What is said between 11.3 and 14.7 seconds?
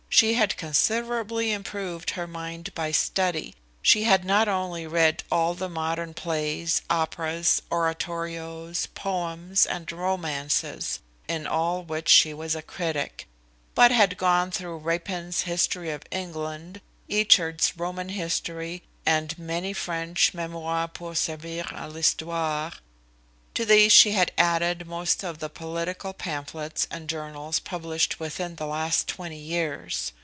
all which she was a critic; but had gone